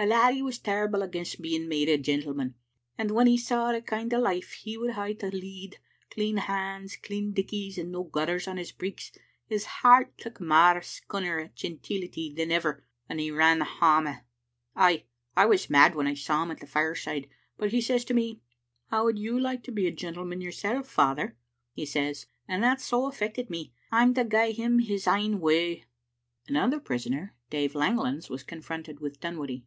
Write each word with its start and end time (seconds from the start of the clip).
"The 0.00 0.06
laddie 0.06 0.42
was 0.42 0.60
terrible 0.60 1.02
against 1.02 1.42
being 1.42 1.66
made 1.68 1.88
a 1.88 1.98
gentleman, 1.98 2.54
and 2.96 3.10
when 3.10 3.26
he 3.26 3.36
saw 3.36 3.72
the 3.72 3.82
kind 3.82 4.14
o' 4.14 4.20
life 4.20 4.52
he 4.52 4.78
would 4.78 4.92
hae 4.92 5.14
to 5.14 5.34
lead, 5.34 5.78
clean 6.12 6.36
hands, 6.36 6.94
clean 6.94 7.32
dickies, 7.32 7.78
and 7.78 7.90
no 7.90 8.04
gutters 8.04 8.46
on 8.46 8.58
his 8.58 8.70
breeks, 8.70 9.10
his 9.48 9.64
heart 9.64 10.16
took 10.16 10.40
mair 10.40 10.80
scunner 10.82 11.40
at 11.44 11.56
genteelity 11.56 12.32
than 12.32 12.52
ever, 12.52 12.84
and 13.08 13.18
he 13.18 13.32
ran 13.32 13.60
hame. 13.62 14.20
Ay, 14.76 15.02
I 15.36 15.46
was 15.46 15.68
mad 15.68 15.96
when 15.96 16.06
I 16.06 16.14
saw 16.14 16.44
him 16.44 16.52
at 16.52 16.60
the 16.60 16.68
fireside, 16.68 17.28
but 17.56 17.72
he 17.72 17.80
says 17.80 18.04
to 18.04 18.14
me, 18.14 18.40
*How 18.92 19.02
would 19.02 19.18
you 19.18 19.36
like 19.36 19.64
to 19.64 19.72
be 19.72 19.88
a 19.88 19.90
gentleman 19.90 20.40
yoursel', 20.40 20.84
father?' 20.84 21.36
he 21.72 21.84
says, 21.84 22.26
and 22.46 22.62
that 22.62 22.80
so 22.80 23.06
affected 23.06 23.50
me 23.50 23.72
'at 23.90 23.96
I'm 24.00 24.14
to 24.14 24.22
gie 24.22 24.52
him 24.52 24.78
his 24.78 25.08
ain 25.08 25.40
way." 25.40 25.86
Another 26.46 26.78
prisoner, 26.78 27.34
Dave 27.50 27.74
Langlands, 27.74 28.30
was 28.30 28.44
confronted 28.44 29.00
with 29.00 29.18
Dunwoodie. 29.18 29.64